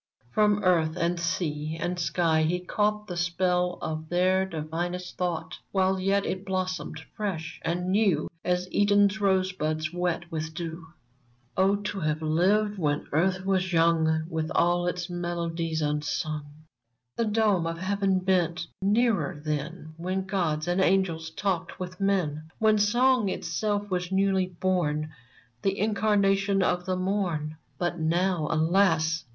[0.31, 5.99] From earth and sea and sky he caught The spell of their divinest thought, While
[5.99, 10.87] yet it blossomed fresh and new As Eden's rosebuds wet with dew!
[11.55, 11.75] Oh!
[11.75, 16.47] to have lived when earth was young, With all its melodies unsung!
[17.15, 22.79] The dome of heaven bent nearer then When gods and angels talked with men— When
[22.79, 25.11] Song itself was newly born.
[25.61, 27.57] The Incarnation of the Morn!
[27.77, 29.25] But now, alas